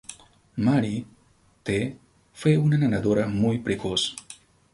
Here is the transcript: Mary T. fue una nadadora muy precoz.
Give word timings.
Mary 0.55 1.05
T. 1.63 1.95
fue 2.33 2.57
una 2.57 2.75
nadadora 2.75 3.27
muy 3.27 3.59
precoz. 3.59 4.15